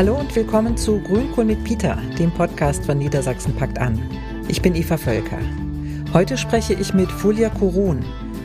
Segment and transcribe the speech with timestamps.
[0.00, 4.00] Hallo und willkommen zu Grünkohl mit Peter, dem Podcast von Niedersachsen packt an.
[4.48, 5.36] Ich bin Eva Völker.
[6.14, 8.02] Heute spreche ich mit Fulia Kurun.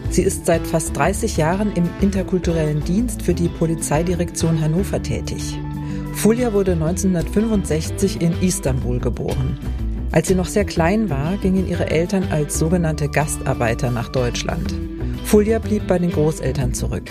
[0.10, 5.58] Sie ist seit fast 30 Jahren im interkulturellen Dienst für die Polizeidirektion Hannover tätig.
[6.12, 9.58] Fulia wurde 1965 in Istanbul geboren.
[10.12, 14.74] Als sie noch sehr klein war, gingen ihre Eltern als sogenannte Gastarbeiter nach Deutschland.
[15.23, 17.06] Fulia blieb bei den Großeltern zurück.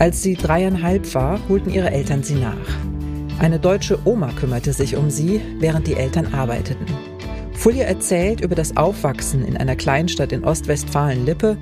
[0.00, 2.95] Als sie dreieinhalb war, holten ihre Eltern sie nach.
[3.38, 6.86] Eine deutsche Oma kümmerte sich um sie, während die Eltern arbeiteten.
[7.52, 11.58] Fulia erzählt über das Aufwachsen in einer Kleinstadt in Ostwestfalen-Lippe,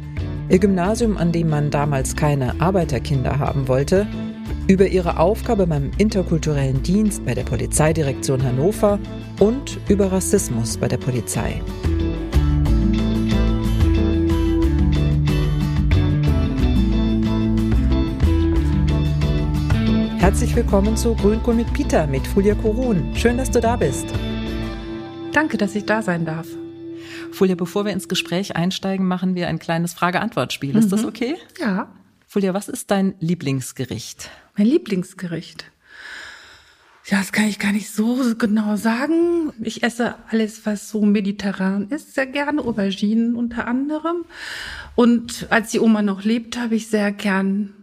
[0.48, 4.06] ihr Gymnasium, an dem man damals keine Arbeiterkinder haben wollte,
[4.68, 8.98] über ihre Aufgabe beim interkulturellen Dienst bei der Polizeidirektion Hannover
[9.40, 11.60] und über Rassismus bei der Polizei.
[20.24, 23.14] Herzlich willkommen zu Grünkohl mit Peter mit Fulia Korun.
[23.14, 24.06] Schön, dass du da bist.
[25.34, 26.48] Danke, dass ich da sein darf.
[27.30, 30.78] Fulia, bevor wir ins Gespräch einsteigen, machen wir ein kleines Frage-Antwort-Spiel.
[30.78, 30.90] Ist mhm.
[30.92, 31.36] das okay?
[31.60, 31.92] Ja.
[32.26, 34.30] Fulia, was ist dein Lieblingsgericht?
[34.56, 35.70] Mein Lieblingsgericht?
[37.04, 39.52] Ja, das kann ich gar nicht so genau sagen.
[39.60, 44.24] Ich esse alles, was so mediterran ist, sehr gerne, Auberginen unter anderem.
[44.94, 47.74] Und als die Oma noch lebt, habe ich sehr gern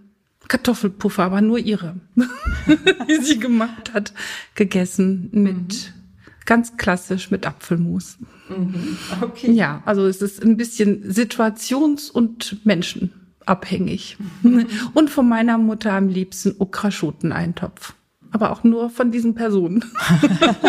[0.52, 1.96] Kartoffelpuffer, aber nur ihre,
[3.08, 4.14] die sie gemacht hat,
[4.54, 6.46] gegessen mit mhm.
[6.46, 8.18] ganz klassisch mit Apfelmus.
[8.50, 8.98] Mhm.
[9.22, 9.54] Okay.
[9.54, 14.18] Ja, also es ist ein bisschen situations- und menschenabhängig.
[14.44, 14.68] Mhm.
[14.94, 17.94] Und von meiner Mutter am liebsten Okraschoteneintopf
[18.32, 19.84] aber auch nur von diesen Personen.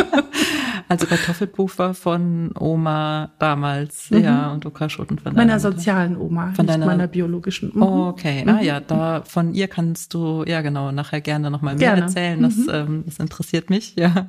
[0.89, 4.25] also Kartoffelpuffer von Oma damals, mhm.
[4.25, 7.73] ja, und Okraschoten von meiner sozialen Oma, von deiner meiner biologischen.
[7.75, 7.83] Mhm.
[7.83, 8.59] Oh, okay, ah, mhm.
[8.59, 12.03] ah ja, da von ihr kannst du ja genau nachher gerne noch mal mehr gerne.
[12.03, 12.43] erzählen.
[12.43, 12.71] Das, mhm.
[12.73, 13.95] ähm, das interessiert mich.
[13.97, 14.29] Ja,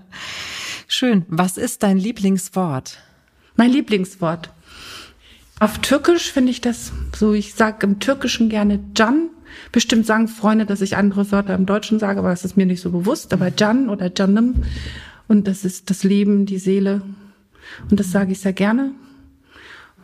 [0.88, 1.26] schön.
[1.28, 3.00] Was ist dein Lieblingswort?
[3.56, 4.50] Mein Lieblingswort.
[5.60, 7.34] Auf Türkisch finde ich das so.
[7.34, 9.30] Ich sage im Türkischen gerne Can
[9.72, 12.81] Bestimmt sagen Freunde, dass ich andere Wörter im Deutschen sage, aber das ist mir nicht
[12.81, 13.34] so bewusst.
[13.34, 14.64] Aber Jan oder Janim
[15.28, 17.02] und das ist das Leben, die Seele.
[17.90, 18.92] Und das sage ich sehr gerne.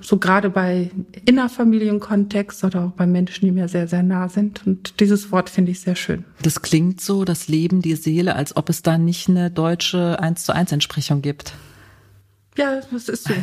[0.02, 0.92] So gerade bei
[1.26, 4.66] innerfamilienkontext oder auch bei Menschen, die mir sehr, sehr nah sind.
[4.66, 6.24] Und dieses Wort finde ich sehr schön.
[6.42, 10.46] Das klingt so, das Leben, die Seele, als ob es da nicht eine deutsche eins
[10.46, 11.54] zu eins Entsprechung gibt.
[12.60, 13.34] Ja, das ist so.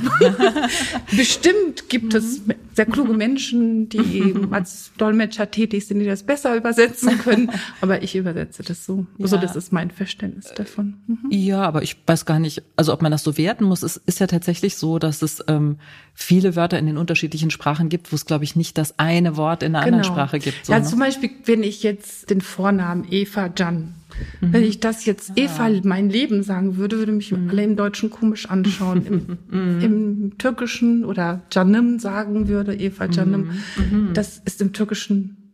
[1.16, 2.43] Bestimmt gibt es
[2.75, 7.50] sehr kluge Menschen, die als Dolmetscher tätig sind, die das besser übersetzen können.
[7.81, 9.06] Aber ich übersetze das so.
[9.16, 9.25] Ja.
[9.25, 10.99] Also das ist mein Verständnis davon.
[11.06, 11.31] Mhm.
[11.31, 13.82] Ja, aber ich weiß gar nicht, also ob man das so werten muss.
[13.82, 15.78] Es ist ja tatsächlich so, dass es ähm,
[16.12, 19.62] viele Wörter in den unterschiedlichen Sprachen gibt, wo es, glaube ich, nicht das eine Wort
[19.62, 19.97] in einer genau.
[19.97, 20.66] anderen Sprache gibt.
[20.66, 20.84] So, ja, ne?
[20.84, 23.94] zum Beispiel, wenn ich jetzt den Vornamen Eva Jan
[24.41, 24.53] Mhm.
[24.53, 25.34] Wenn ich das jetzt ah.
[25.37, 27.50] Eva mein Leben sagen würde, würde mich mhm.
[27.50, 29.06] alle im Deutschen komisch anschauen.
[29.06, 29.81] Im, mhm.
[29.81, 33.06] Im, Türkischen oder Canim sagen würde, Eva.
[33.06, 33.50] Mhm.
[33.91, 34.10] mhm.
[34.15, 35.47] Das ist im Türkischen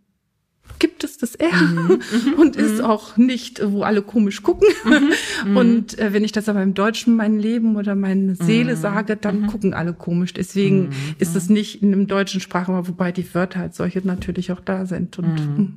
[0.78, 1.50] gibt es das R
[2.38, 4.66] und ist auch nicht, wo alle komisch gucken.
[5.54, 9.46] Und äh, wenn ich das aber im Deutschen mein Leben oder meine Seele sage, dann
[9.46, 10.32] gucken alle komisch.
[10.32, 14.60] Deswegen ist es nicht in einem deutschen Sprachraum, wobei die Wörter als solche natürlich auch
[14.60, 15.20] da sind.
[15.20, 15.74] Und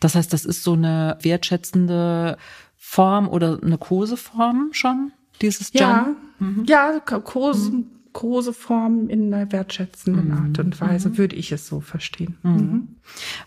[0.00, 2.36] das heißt, das ist so eine wertschätzende
[2.76, 5.88] Form oder eine Koseform schon, dieses Jan?
[5.88, 6.64] Ja, mhm.
[6.66, 7.86] ja Kose, mhm.
[8.12, 10.32] Koseform in einer wertschätzenden mhm.
[10.32, 11.18] Art und Weise, mhm.
[11.18, 12.36] würde ich es so verstehen.
[12.42, 12.96] Mhm.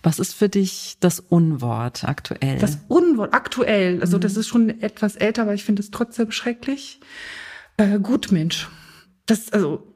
[0.02, 2.60] Was ist für dich das Unwort aktuell?
[2.60, 7.02] Das Unwort aktuell, also das ist schon etwas älter, aber ich finde es trotzdem schrecklich.
[7.78, 8.70] Äh, Gutmensch.
[9.26, 9.88] Das, also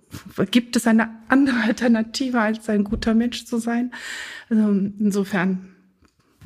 [0.52, 3.92] gibt es eine andere Alternative, als ein guter Mensch zu sein?
[4.50, 5.77] Also insofern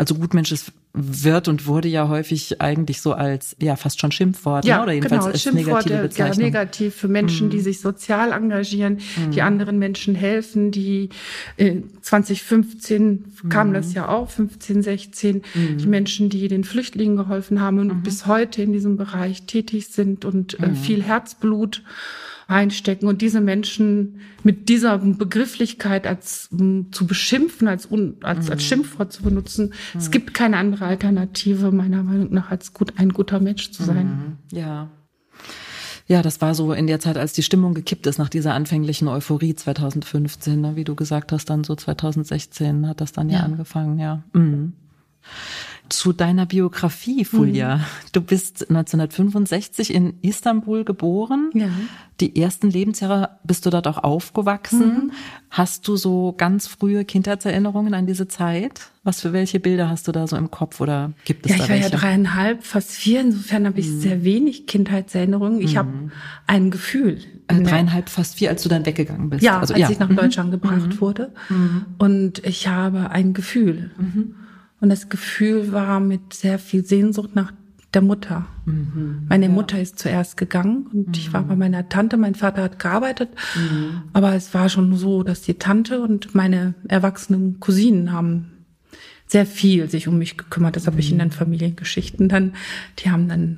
[0.01, 4.65] also Gutmensch ist wird und wurde ja häufig eigentlich so als ja fast schon Schimpfwort
[4.65, 4.83] ja, ne?
[4.83, 6.39] oder jedenfalls genau, als negative Bezeichnung.
[6.39, 7.49] Ja, negativ für Menschen, mm.
[7.51, 7.61] die mhm.
[7.61, 9.29] sich sozial engagieren, mm.
[9.29, 9.45] die mhm.
[9.45, 11.09] anderen Menschen helfen, die
[11.57, 13.11] äh, 2015
[13.43, 13.49] mm.
[13.49, 15.43] kam das ja auch, 15, 16,
[15.79, 20.25] die Menschen, die den Flüchtlingen geholfen haben und bis heute in diesem Bereich tätig sind
[20.25, 21.83] und äh, viel Herzblut
[22.51, 26.49] reinstecken und diese Menschen mit dieser Begrifflichkeit als
[26.91, 28.51] zu beschimpfen, als, un, als, mhm.
[28.51, 29.73] als Schimpfwort zu benutzen.
[29.93, 29.99] Mhm.
[29.99, 34.37] Es gibt keine andere Alternative, meiner Meinung nach, als gut, ein guter Mensch zu sein.
[34.51, 34.57] Mhm.
[34.57, 34.89] Ja.
[36.07, 39.07] Ja, das war so in der Zeit, als die Stimmung gekippt ist nach dieser anfänglichen
[39.07, 43.45] Euphorie 2015, ne, wie du gesagt hast, dann so 2016 hat das dann ja, ja
[43.45, 44.23] angefangen, ja.
[44.33, 44.73] Mhm.
[45.91, 47.77] Zu deiner Biografie, Fulja.
[47.77, 47.81] Mhm.
[48.13, 51.49] Du bist 1965 in Istanbul geboren.
[51.53, 51.69] Ja.
[52.19, 54.79] Die ersten Lebensjahre bist du dort auch aufgewachsen.
[54.79, 55.11] Mhm.
[55.49, 58.91] Hast du so ganz frühe Kindheitserinnerungen an diese Zeit?
[59.03, 61.63] Was für welche Bilder hast du da so im Kopf oder gibt es ja, da
[61.63, 61.91] ich war welche?
[61.91, 63.21] ja dreieinhalb, fast vier.
[63.21, 63.99] Insofern habe ich mhm.
[63.99, 65.59] sehr wenig Kindheitserinnerungen.
[65.61, 65.77] Ich mhm.
[65.77, 66.11] habe
[66.47, 67.19] ein Gefühl.
[67.47, 69.43] Also dreieinhalb, fast vier, als du dann weggegangen bist.
[69.43, 69.89] Ja, also, als ja.
[69.89, 70.17] ich nach mhm.
[70.17, 71.01] Deutschland gebracht mhm.
[71.01, 71.33] wurde.
[71.49, 71.85] Mhm.
[71.97, 73.91] Und ich habe ein Gefühl.
[74.81, 77.53] Und das Gefühl war mit sehr viel Sehnsucht nach
[77.93, 78.47] der Mutter.
[78.65, 79.51] Mhm, Meine ja.
[79.51, 81.13] Mutter ist zuerst gegangen und mhm.
[81.13, 82.17] ich war bei meiner Tante.
[82.17, 84.03] Mein Vater hat gearbeitet, mhm.
[84.13, 88.51] aber es war schon so, dass die Tante und meine erwachsenen Cousinen haben
[89.27, 90.75] sehr viel sich um mich gekümmert.
[90.75, 91.21] Das habe ich in mhm.
[91.21, 92.53] den Familiengeschichten dann.
[92.99, 93.57] Die haben dann,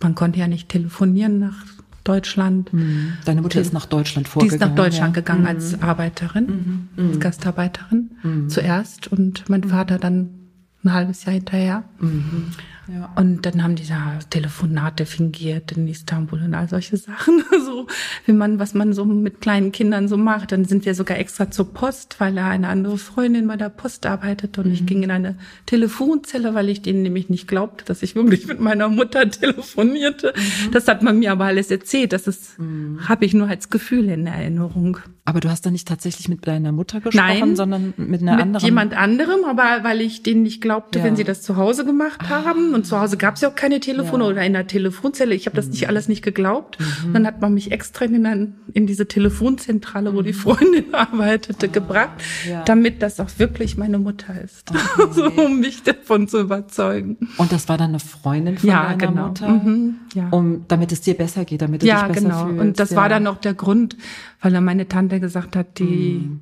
[0.00, 1.64] man konnte ja nicht telefonieren nach
[2.04, 2.72] Deutschland.
[2.72, 3.14] Mhm.
[3.24, 4.58] Deine Mutter die, ist nach Deutschland vorgegangen.
[4.58, 5.22] Die ist nach Deutschland ja.
[5.22, 5.82] gegangen als mhm.
[5.84, 10.39] Arbeiterin, als Gastarbeiterin zuerst und mein Vater dann
[10.84, 11.84] ein halbes Jahr hinterher.
[11.98, 12.52] Mhm.
[12.92, 13.12] Ja.
[13.14, 17.44] Und dann haben die da Telefonate fingiert in Istanbul und all solche Sachen.
[17.64, 17.86] so,
[18.26, 20.52] wie man, was man so mit kleinen Kindern so macht.
[20.52, 24.06] Dann sind wir sogar extra zur Post, weil da eine andere Freundin bei der Post
[24.06, 24.72] arbeitet und mhm.
[24.72, 25.36] ich ging in eine
[25.66, 30.32] Telefonzelle, weil ich denen nämlich nicht glaubte, dass ich wirklich mit meiner Mutter telefonierte.
[30.34, 30.72] Mhm.
[30.72, 32.12] Das hat man mir aber alles erzählt.
[32.12, 33.08] Das ist, mhm.
[33.08, 34.98] habe ich nur als Gefühl in Erinnerung.
[35.30, 38.42] Aber du hast da nicht tatsächlich mit deiner Mutter gesprochen, Nein, sondern mit einer mit
[38.42, 38.64] anderen?
[38.64, 41.04] jemand anderem, aber weil ich denen nicht glaubte, ja.
[41.04, 42.44] wenn sie das zu Hause gemacht ah.
[42.44, 42.74] haben.
[42.74, 44.30] Und zu Hause gab es ja auch keine Telefone ja.
[44.30, 45.32] oder in der Telefonzelle.
[45.36, 45.88] Ich habe das nicht mhm.
[45.88, 46.78] alles nicht geglaubt.
[46.80, 47.12] Mhm.
[47.12, 50.36] Dann hat man mich extra in, ein, in diese Telefonzentrale, wo die mhm.
[50.36, 51.70] Freundin arbeitete, ah.
[51.70, 52.10] gebracht,
[52.48, 52.64] ja.
[52.64, 54.68] damit das auch wirklich meine Mutter ist.
[54.72, 55.12] Okay.
[55.12, 57.18] so, um mich davon zu überzeugen.
[57.36, 59.26] Und das war dann eine Freundin von ja, deiner genau.
[59.28, 59.48] Mutter?
[59.48, 59.94] Mhm.
[60.12, 62.46] Ja, Um, damit es dir besser geht, damit du ja, dich besser genau.
[62.46, 62.60] fühlst.
[62.60, 63.96] Und das war dann auch der Grund,
[64.40, 66.40] weil dann meine Tante gesagt hat, die, mm.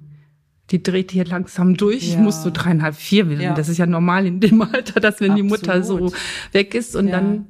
[0.70, 2.14] die dreht hier langsam durch.
[2.14, 2.20] Ja.
[2.20, 3.42] Muss so dreieinhalb, vier werden.
[3.42, 3.54] Ja.
[3.54, 5.38] Das ist ja normal in dem Alter, dass wenn Absolut.
[5.38, 6.12] die Mutter so
[6.52, 7.16] weg ist und ja.
[7.16, 7.46] dann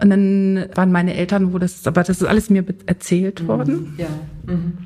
[0.00, 3.46] und dann waren meine Eltern, wo das, aber das ist alles mir erzählt mhm.
[3.46, 3.94] worden.
[3.96, 4.08] Ja.
[4.46, 4.78] Mhm.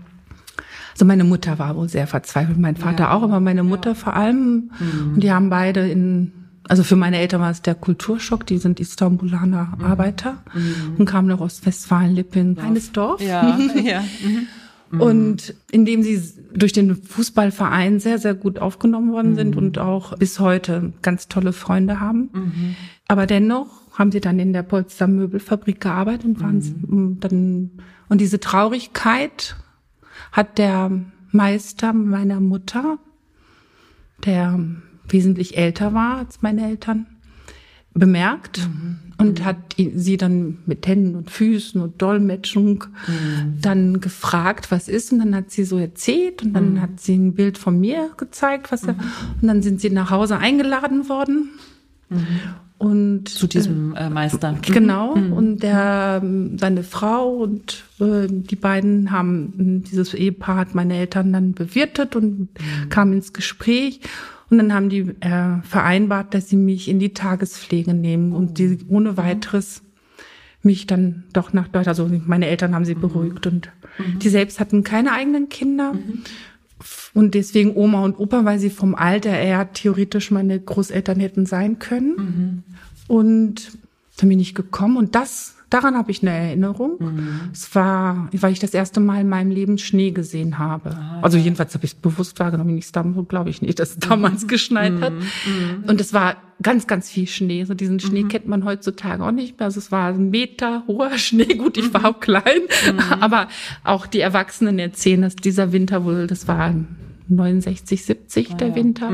[0.93, 4.71] Also meine Mutter war wohl sehr verzweifelt, mein Vater auch, aber meine Mutter vor allem.
[4.79, 5.15] Mhm.
[5.15, 6.33] Und die haben beide in,
[6.69, 9.85] also für meine Eltern war es der Kulturschock, die sind Istanbulaner mhm.
[9.85, 10.97] Arbeiter mhm.
[10.99, 13.23] und kamen nach Ostwestfalen, Lippen, kleines Dorf.
[13.23, 14.05] Ja, ja.
[14.25, 14.47] Mhm.
[14.91, 15.01] Mhm.
[15.01, 16.21] Und indem sie
[16.55, 19.59] durch den Fußballverein sehr, sehr gut aufgenommen worden sind mhm.
[19.59, 22.31] und auch bis heute ganz tolle Freunde haben.
[22.33, 22.77] Mhm.
[23.07, 23.69] Aber dennoch
[23.99, 27.21] haben sie dann in der Polster Möbelfabrik gearbeitet und waren mhm.
[27.21, 27.71] dann,
[28.09, 29.57] und diese Traurigkeit
[30.33, 30.91] hat der
[31.31, 32.99] Meister meiner Mutter,
[34.25, 34.59] der
[35.09, 37.07] wesentlich älter war als meine Eltern,
[37.95, 38.99] bemerkt mhm.
[39.19, 39.45] und mhm.
[39.45, 43.61] hat sie dann mit Händen und Füßen und Dolmetschung mhm.
[43.61, 45.13] dann gefragt, was ist.
[45.13, 46.83] Und dann hat sie so erzählt und dann mhm.
[46.83, 49.01] hat sie ein Bild von mir gezeigt, was er, mhm.
[49.41, 51.51] und dann sind sie nach Hause eingeladen worden.
[52.09, 52.27] Mhm.
[52.79, 54.57] Und zu diesem äh, Meister.
[54.63, 55.15] Genau.
[55.15, 56.23] Und der,
[56.57, 62.51] seine Frau und äh, die beiden haben dieses Ehepaar hat meine Eltern dann bewirtet und
[62.89, 64.01] kam ins Gespräch.
[64.51, 68.79] Und dann haben die äh, vereinbart, dass sie mich in die Tagespflege nehmen und die
[68.89, 69.83] ohne weiteres
[70.63, 73.01] mich dann doch nach Deutschland, also meine Eltern haben sie mhm.
[73.01, 74.19] beruhigt und mhm.
[74.19, 75.95] die selbst hatten keine eigenen Kinder.
[75.95, 76.23] Mhm.
[77.15, 81.79] Und deswegen Oma und Opa, weil sie vom Alter eher theoretisch meine Großeltern hätten sein
[81.79, 82.15] können.
[82.17, 82.63] Mhm.
[83.09, 83.79] Und
[84.17, 86.97] dann bin ich gekommen und das Daran habe ich eine Erinnerung.
[86.99, 87.41] Mhm.
[87.53, 90.91] Es war, weil ich das erste Mal in meinem Leben Schnee gesehen habe.
[90.91, 92.71] Ah, also jedenfalls habe ich es bewusst wahrgenommen.
[92.71, 94.49] In Istanbul glaube ich nicht, dass es damals mhm.
[94.49, 95.13] geschneit hat.
[95.13, 95.85] Mhm.
[95.87, 97.65] Und es war ganz, ganz viel Schnee.
[97.65, 98.29] So diesen Schnee mhm.
[98.29, 99.67] kennt man heutzutage auch nicht mehr.
[99.67, 101.55] Also es war ein Meter hoher Schnee.
[101.57, 102.07] Gut, ich war mhm.
[102.07, 103.01] auch klein, mhm.
[103.21, 103.49] aber
[103.85, 106.75] auch die Erwachsenen erzählen, dass dieser Winter wohl, das war
[107.29, 109.11] 69, 70 ah, der Winter.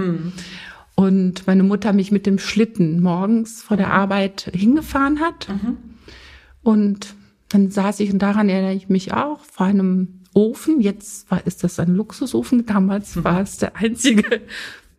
[0.95, 5.49] Und meine Mutter mich mit dem Schlitten morgens vor der Arbeit hingefahren hat.
[6.65, 7.15] Und
[7.51, 10.81] dann saß ich, und daran erinnere ich mich auch, vor einem Ofen.
[10.81, 12.67] Jetzt war, ist das ein Luxusofen.
[12.67, 13.25] Damals mhm.
[13.25, 14.41] war es der einzige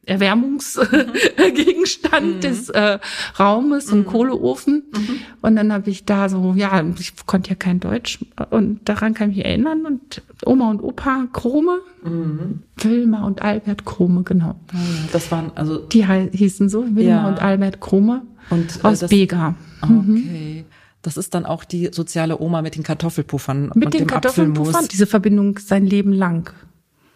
[0.05, 2.41] Erwärmungsgegenstand mhm.
[2.41, 2.99] des äh,
[3.39, 4.05] Raumes, ein mhm.
[4.05, 4.83] Kohleofen.
[4.93, 5.19] Mhm.
[5.41, 8.19] Und dann habe ich da so, ja, ich konnte ja kein Deutsch
[8.51, 9.83] und daran kann ich mich erinnern.
[9.85, 12.61] Und Oma und Opa Krome, mhm.
[12.77, 14.59] Wilma und Albert Krome, genau.
[14.71, 14.77] Ah
[15.11, 17.27] das waren also die hießen so Wilma ja.
[17.27, 19.55] und Albert Krome und äh, aus das, Bega.
[19.87, 19.99] Mhm.
[19.99, 20.65] Okay.
[21.05, 24.87] Das ist dann auch die soziale Oma mit den Kartoffelpuffern mit und den dem Kartoffelpuffern.
[24.87, 26.51] Diese Verbindung sein Leben lang.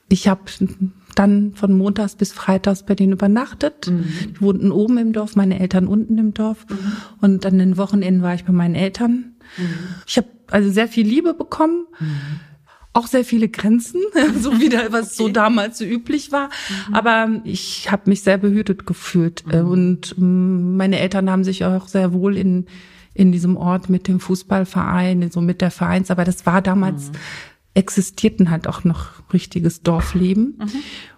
[0.10, 0.42] Ich habe
[1.16, 3.88] dann von montags bis freitags bei denen übernachtet.
[3.88, 4.06] Mhm.
[4.36, 6.68] Die wohnten oben im Dorf, meine Eltern unten im Dorf.
[6.70, 6.78] Mhm.
[7.22, 9.36] Und an den Wochenenden war ich bei meinen Eltern.
[9.58, 9.66] Mhm.
[10.06, 11.88] Ich habe also sehr viel Liebe bekommen.
[12.00, 12.08] Mhm.
[12.94, 14.02] auch sehr viele Grenzen,
[14.40, 15.16] so wie da, was okay.
[15.16, 16.50] so damals so üblich war.
[16.88, 16.94] Mhm.
[16.94, 19.68] Aber ich habe mich sehr behütet gefühlt mhm.
[19.68, 22.68] und mm, meine Eltern haben sich auch sehr wohl in
[23.20, 26.30] in diesem Ort mit dem Fußballverein, so mit der Vereinsarbeit.
[26.30, 27.16] Das war damals mhm.
[27.74, 30.58] existierten halt auch noch richtiges Dorfleben.
[30.58, 30.70] Mhm.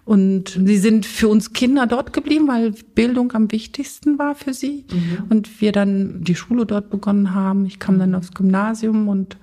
[0.04, 4.84] Und sie sind für uns Kinder dort geblieben, weil Bildung am wichtigsten war für sie.
[4.90, 5.24] Mhm.
[5.30, 7.66] Und wir dann die Schule dort begonnen haben.
[7.66, 8.16] Ich kam dann mhm.
[8.16, 9.36] aufs Gymnasium und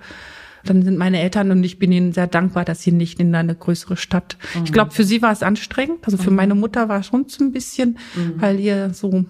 [0.62, 3.54] dann sind meine Eltern und ich bin ihnen sehr dankbar, dass sie nicht in eine
[3.54, 4.36] größere Stadt.
[4.54, 4.64] Mhm.
[4.64, 6.00] Ich glaube, für sie war es anstrengend.
[6.02, 6.36] Also für mhm.
[6.36, 8.34] meine Mutter war es schon so ein bisschen, mhm.
[8.36, 9.24] weil ihr so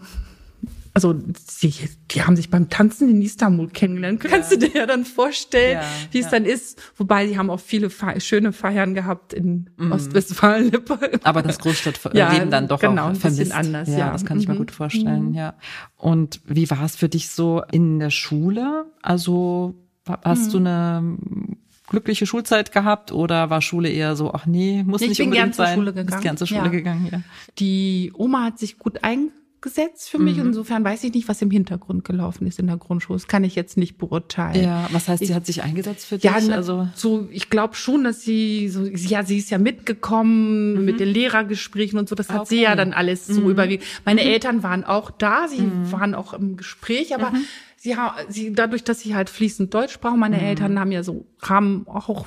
[0.93, 1.15] also
[1.47, 1.73] sie,
[2.11, 4.21] die haben sich beim Tanzen in Istanbul kennengelernt.
[4.21, 4.59] Kannst ja.
[4.59, 6.31] du dir ja dann vorstellen, ja, wie es ja.
[6.33, 6.81] dann ist.
[6.97, 9.93] Wobei sie haben auch viele Fe schöne Feiern gehabt in mhm.
[9.93, 10.73] Ostwestfalen.
[11.23, 13.25] Aber das Großstadtleben dann doch genau, auch vermisst.
[13.25, 14.13] Ein bisschen anders, ja, ja.
[14.13, 14.59] Das kann ich mir mhm.
[14.59, 15.35] gut vorstellen, mhm.
[15.35, 15.55] ja.
[15.97, 18.87] Und wie war es für dich so in der Schule?
[19.01, 19.77] Also
[20.25, 20.51] hast mhm.
[20.51, 21.17] du eine
[21.87, 25.79] glückliche Schulzeit gehabt oder war Schule eher so, ach nee, muss ich nicht unbedingt sein?
[25.79, 26.07] Ich bin gern zur Schule gegangen.
[26.07, 27.21] Bist gern zur Schule gegangen, ja.
[27.59, 30.37] Die Oma hat sich gut eingegangen gesetzt für mich.
[30.37, 30.49] Mhm.
[30.49, 33.19] Insofern weiß ich nicht, was im Hintergrund gelaufen ist in der Grundschule.
[33.19, 34.65] Das kann ich jetzt nicht beurteilen.
[34.65, 36.25] Ja, was heißt, sie hat sich eingesetzt für dich?
[36.25, 40.85] Ja, also so, ich glaube schon, dass sie so, ja, sie ist ja mitgekommen mhm.
[40.85, 42.15] mit den Lehrergesprächen und so.
[42.15, 42.49] Das hat okay.
[42.49, 43.51] sie ja dann alles so mhm.
[43.51, 43.87] überwiegend.
[44.05, 44.29] Meine mhm.
[44.29, 45.93] Eltern waren auch da, sie mhm.
[45.93, 47.45] waren auch im Gespräch, aber mhm
[47.81, 47.97] sie,
[48.29, 50.45] sie dadurch, dass sie halt fließend Deutsch sprachen, meine mhm.
[50.45, 52.27] Eltern haben ja so, haben auch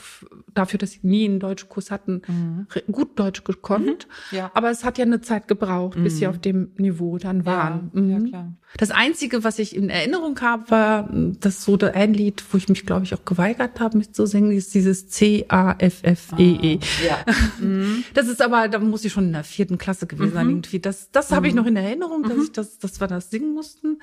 [0.53, 2.67] dafür, dass sie nie einen Deutschkurs hatten, mhm.
[2.91, 4.07] gut Deutsch gekonnt.
[4.31, 4.37] Mhm.
[4.37, 4.51] Ja.
[4.55, 6.31] Aber es hat ja eine Zeit gebraucht, bis sie mhm.
[6.31, 7.91] auf dem Niveau dann waren.
[7.93, 8.29] Ja, ja, mhm.
[8.29, 8.53] klar.
[8.77, 12.87] Das Einzige, was ich in Erinnerung habe, war das so ein Lied, wo ich mich,
[12.87, 16.77] glaube ich, auch geweigert habe, mitzusingen, ist dieses C-A-F-F-E-E.
[16.77, 16.79] -E.
[16.81, 17.33] Ah, ja.
[17.63, 18.03] Mhm.
[18.15, 20.79] Das ist aber, da muss ich schon in der vierten Klasse gewesen sein, irgendwie.
[20.79, 23.99] Das, das habe ich noch in Erinnerung, dass ich das, dass wir das singen mussten.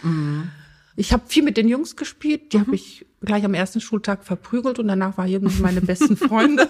[1.01, 2.61] Ich habe viel mit den Jungs gespielt, die mhm.
[2.61, 6.69] habe ich gleich am ersten Schultag verprügelt und danach war irgendwie meine besten Freunde.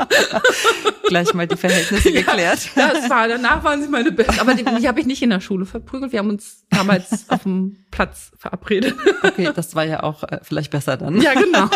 [1.08, 2.68] gleich mal die Verhältnisse ja, geklärt.
[2.74, 5.40] Das war, danach waren sie meine besten, aber die, die habe ich nicht in der
[5.40, 6.12] Schule verprügelt.
[6.12, 8.96] Wir haben uns damals auf dem Platz verabredet.
[9.22, 11.18] Okay, das war ja auch äh, vielleicht besser dann.
[11.22, 11.70] Ja, genau.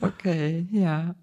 [0.00, 1.14] okay, ja.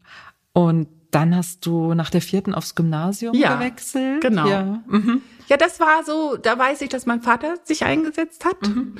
[0.53, 4.21] Und dann hast du nach der vierten aufs Gymnasium ja, gewechselt.
[4.21, 4.47] Genau.
[4.47, 4.83] Ja.
[4.87, 5.21] Mhm.
[5.47, 8.61] ja, das war so, da weiß ich, dass mein Vater sich eingesetzt hat.
[8.67, 8.95] Mhm.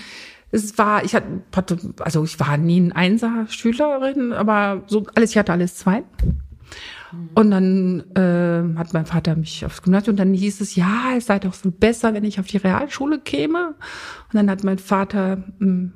[0.51, 5.53] Es war, ich hatte, also ich war nie ein Einser-Schülerin, aber so alles, ich hatte
[5.53, 6.03] alles zwei.
[7.11, 7.29] Mhm.
[7.33, 11.27] Und dann äh, hat mein Vater mich aufs Gymnasium und dann hieß es, ja, es
[11.27, 13.69] sei doch so besser, wenn ich auf die Realschule käme.
[13.69, 15.93] Und dann hat mein Vater mh, hm,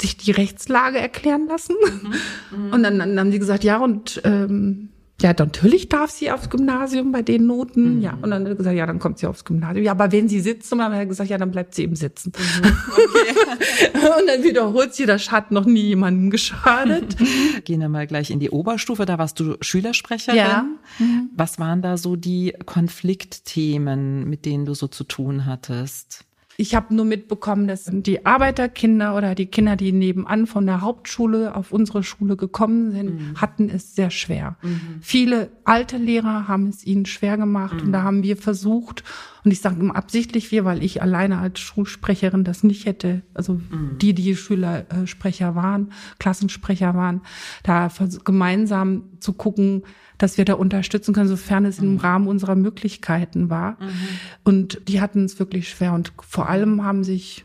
[0.00, 1.76] sich die Rechtslage erklären lassen.
[1.80, 2.66] Mhm.
[2.66, 2.72] Mhm.
[2.72, 7.12] Und dann, dann haben die gesagt, ja, und ähm, ja, natürlich darf sie aufs Gymnasium
[7.12, 7.96] bei den Noten.
[7.96, 8.02] Mhm.
[8.02, 9.84] Ja, und dann hat er gesagt, ja, dann kommt sie aufs Gymnasium.
[9.84, 11.96] Ja, aber wenn sie sitzt, und dann hat er gesagt, ja, dann bleibt sie eben
[11.96, 12.32] sitzen.
[12.36, 12.72] Mhm.
[12.92, 13.88] Okay.
[14.20, 17.16] und dann wiederholt sie, das hat noch nie jemandem geschadet.
[17.64, 20.38] Gehen wir mal gleich in die Oberstufe, da warst du Schülersprecherin.
[20.38, 20.66] Ja.
[20.98, 21.30] Mhm.
[21.34, 26.24] Was waren da so die Konfliktthemen, mit denen du so zu tun hattest?
[26.62, 31.56] Ich habe nur mitbekommen, dass die Arbeiterkinder oder die Kinder, die nebenan von der Hauptschule
[31.56, 33.40] auf unsere Schule gekommen sind, mhm.
[33.40, 34.58] hatten es sehr schwer.
[34.62, 34.98] Mhm.
[35.00, 37.86] Viele alte Lehrer haben es ihnen schwer gemacht mhm.
[37.86, 39.02] und da haben wir versucht,
[39.42, 43.98] und ich sage absichtlich wir, weil ich alleine als Schulsprecherin das nicht hätte, also mhm.
[44.00, 47.22] die, die Schülersprecher waren, Klassensprecher waren,
[47.64, 47.90] da
[48.24, 49.82] gemeinsam zu gucken,
[50.22, 51.98] dass wir da unterstützen können, sofern es im mhm.
[51.98, 53.72] Rahmen unserer Möglichkeiten war.
[53.72, 53.90] Mhm.
[54.44, 55.94] Und die hatten es wirklich schwer.
[55.94, 57.44] Und vor allem haben sich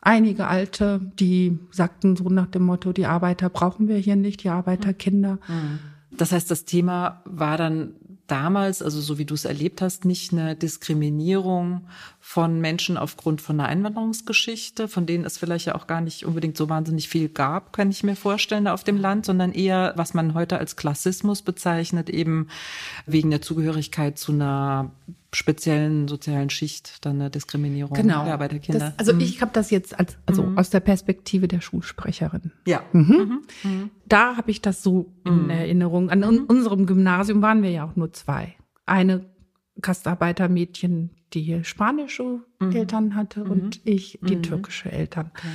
[0.00, 4.48] einige Alte, die sagten so nach dem Motto, die Arbeiter brauchen wir hier nicht, die
[4.48, 5.38] Arbeiterkinder.
[5.46, 5.78] Mhm.
[6.16, 7.96] Das heißt, das Thema war dann
[8.26, 11.86] damals, also so wie du es erlebt hast, nicht eine Diskriminierung
[12.20, 16.56] von Menschen aufgrund von einer Einwanderungsgeschichte, von denen es vielleicht ja auch gar nicht unbedingt
[16.56, 20.14] so wahnsinnig viel gab, kann ich mir vorstellen, da auf dem Land, sondern eher, was
[20.14, 22.48] man heute als Klassismus bezeichnet, eben
[23.06, 24.90] wegen der Zugehörigkeit zu einer
[25.32, 28.24] speziellen sozialen Schicht dann eine Diskriminierung genau.
[28.24, 28.78] der Arbeiterkinder.
[28.78, 29.20] Das, also mhm.
[29.20, 30.58] ich habe das jetzt als, also mhm.
[30.58, 32.52] aus der Perspektive der Schulsprecherin.
[32.66, 32.82] Ja.
[32.92, 33.02] Mhm.
[33.02, 33.42] mhm.
[33.70, 33.90] mhm.
[34.06, 35.50] Da habe ich das so in mhm.
[35.50, 36.10] Erinnerung.
[36.10, 38.54] An un unserem Gymnasium waren wir ja auch nur zwei.
[38.86, 39.26] Eine
[39.80, 42.40] Gastarbeitermädchen, die spanische
[42.72, 45.32] Eltern hatte und ich, die türkische Eltern.
[45.34, 45.48] Okay.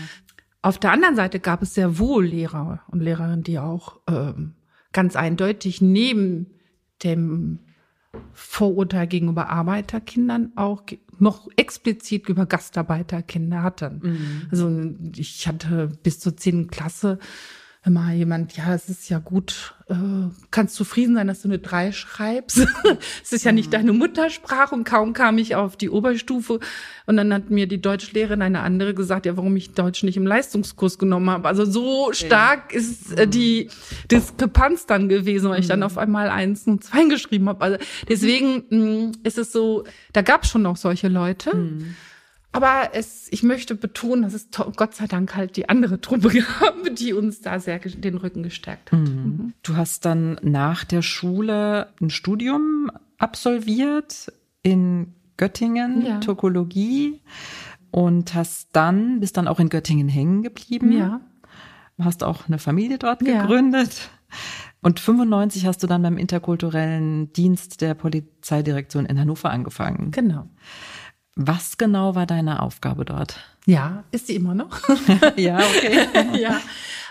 [0.62, 4.54] Auf der anderen Seite gab es sehr wohl Lehrer und Lehrerinnen, die auch ähm,
[4.94, 6.51] ganz eindeutig neben
[7.04, 7.60] dem
[8.34, 10.84] Vorurteil gegenüber Arbeiterkindern auch
[11.20, 14.00] noch explizit über Gastarbeiterkinder hatten.
[14.03, 14.48] Mhm.
[14.51, 17.20] Also ich hatte bis zur zehnten Klasse
[17.84, 19.96] immer jemand, ja, es ist ja gut, äh,
[20.52, 22.68] kannst zufrieden sein, dass du eine drei schreibst.
[23.24, 23.72] es ist ja nicht mhm.
[23.72, 26.60] deine Muttersprache und kaum kam ich auf die Oberstufe
[27.08, 30.28] und dann hat mir die Deutschlehrerin eine andere gesagt, ja, warum ich Deutsch nicht im
[30.28, 31.48] Leistungskurs genommen habe.
[31.48, 33.72] Also so stark ist äh, die
[34.12, 35.86] Diskrepanz dann gewesen, weil ich dann mhm.
[35.86, 37.62] auf einmal eins und zwei geschrieben habe.
[37.62, 41.52] Also deswegen mh, mm, ist es so, da gab es schon noch solche Leute.
[42.53, 46.29] Aber es, ich möchte betonen, dass es Gott sei Dank halt die andere Truppe
[46.60, 49.00] gab, die uns da sehr den Rücken gestärkt hat.
[49.00, 49.05] Mhm.
[49.08, 49.53] mhm.
[49.63, 54.31] Du hast dann nach der Schule ein Studium absolviert
[54.63, 56.20] in Göttingen, ja.
[56.20, 57.22] Tokologie
[57.89, 60.91] und hast dann, bist dann auch in Göttingen hängen geblieben.
[60.91, 61.22] Ja.
[62.00, 63.41] Hast auch eine Familie dort ja.
[63.41, 64.10] gegründet.
[64.81, 70.12] Und 95 hast du dann beim interkulturellen Dienst der Polizeidirektion in Hannover angefangen.
[70.12, 70.48] Genau.
[71.36, 73.40] Was genau war deine Aufgabe dort?
[73.66, 74.82] Ja, ist sie immer noch?
[75.38, 76.08] ja, okay.
[76.42, 76.60] ja.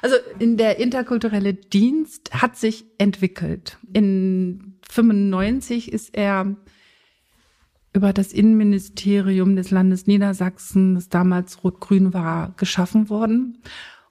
[0.02, 3.78] Also in der interkulturelle Dienst hat sich entwickelt.
[3.92, 6.56] In 95 ist er
[7.92, 13.58] über das Innenministerium des Landes Niedersachsen, das damals rot-grün war, geschaffen worden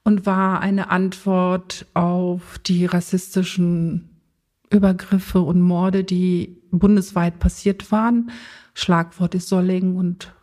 [0.04, 4.22] und war eine Antwort auf die rassistischen
[4.70, 8.32] Übergriffe und Morde, die bundesweit passiert waren
[8.80, 10.34] Schlagwort ist Solling und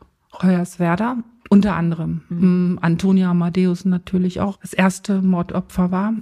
[0.42, 1.24] Hoyerswerda.
[1.48, 2.78] Unter anderem mhm.
[2.82, 6.14] Antonia Amadeus natürlich auch das erste Mordopfer war.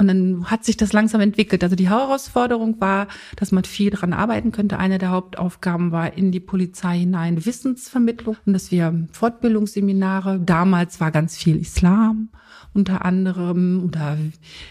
[0.00, 1.62] Und dann hat sich das langsam entwickelt.
[1.62, 3.06] Also die Herausforderung war,
[3.36, 4.78] dass man viel daran arbeiten könnte.
[4.78, 11.12] Eine der Hauptaufgaben war in die Polizei hinein Wissensvermittlung und dass wir Fortbildungsseminare, damals war
[11.12, 12.30] ganz viel Islam,
[12.74, 14.18] unter anderem oder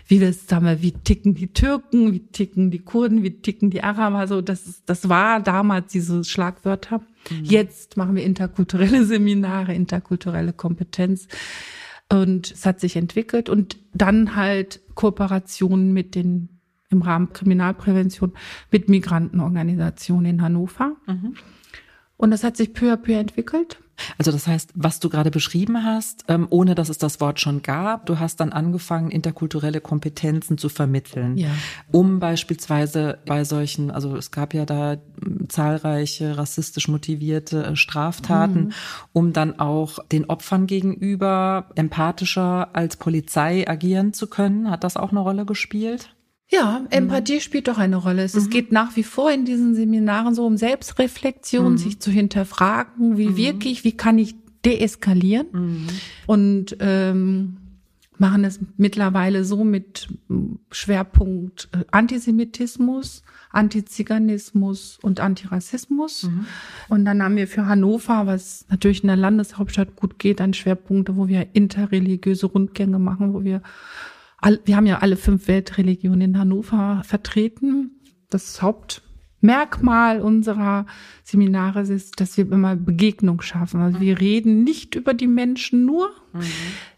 [0.07, 3.69] wie wir es sagen wir, wie ticken die Türken, wie ticken die Kurden, wie ticken
[3.69, 4.17] die Araber.
[4.17, 6.99] Also das, das war damals diese Schlagwörter.
[7.29, 7.43] Mhm.
[7.43, 11.27] Jetzt machen wir interkulturelle Seminare, interkulturelle Kompetenz.
[12.11, 16.49] Und es hat sich entwickelt und dann halt Kooperationen mit den
[16.89, 18.33] im Rahmen Kriminalprävention
[18.71, 20.95] mit Migrantenorganisationen in Hannover.
[21.07, 21.35] Mhm.
[22.17, 23.79] Und das hat sich peu à peu entwickelt.
[24.17, 27.61] Also das heißt, was du gerade beschrieben hast, ähm, ohne dass es das Wort schon
[27.61, 31.49] gab, du hast dann angefangen, interkulturelle Kompetenzen zu vermitteln, ja.
[31.91, 38.65] um beispielsweise bei solchen, also es gab ja da hm, zahlreiche rassistisch motivierte äh, Straftaten,
[38.65, 38.73] mhm.
[39.13, 44.69] um dann auch den Opfern gegenüber empathischer als Polizei agieren zu können.
[44.69, 46.12] Hat das auch eine Rolle gespielt?
[46.53, 46.87] Ja, mhm.
[46.91, 47.39] Empathie mhm.
[47.39, 48.23] spielt doch eine Rolle.
[48.23, 48.49] Es, mhm.
[48.49, 51.77] geht nach wie vor in diesen Seminaren so um Selbstreflexion, mhm.
[51.77, 53.37] sich zu hinterfragen, wie mhm.
[53.37, 55.87] wirklich, wie kann ich deeskalieren mhm.
[56.25, 57.57] und ähm,
[58.17, 60.07] machen es mittlerweile so mit
[60.71, 66.29] Schwerpunkt äh, Antisemitismus, Antiziganismus und Antirassismus.
[66.89, 71.17] Und dann haben wir für Hannover, was natürlich in der Landeshauptstadt gut geht, dann Schwerpunkte,
[71.17, 73.61] wo wir interreligiöse Rundgänge machen, wo wir
[74.65, 77.91] wir haben ja alle fünf Weltreligionen in Hannover vertreten.
[78.29, 80.85] Das Hauptmerkmal unserer
[81.23, 83.81] Seminare ist, dass wir immer Begegnung schaffen.
[83.81, 86.09] Also wir reden nicht über die Menschen nur.
[86.33, 86.41] Mhm.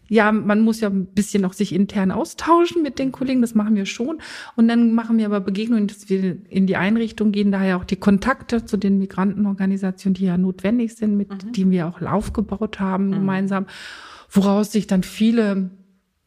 [0.08, 3.74] Ja, man muss ja ein bisschen auch sich intern austauschen mit den Kollegen, das machen
[3.74, 4.18] wir schon.
[4.54, 7.96] Und dann machen wir aber Begegnungen, dass wir in die Einrichtung gehen, daher auch die
[7.96, 11.52] Kontakte zu den Migrantenorganisationen, die ja notwendig sind, mit mhm.
[11.52, 13.12] denen wir auch aufgebaut haben mhm.
[13.12, 13.66] gemeinsam,
[14.30, 15.70] woraus sich dann viele